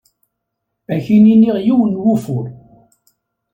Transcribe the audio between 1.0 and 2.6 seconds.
ak-iniɣ yiwen n wufur.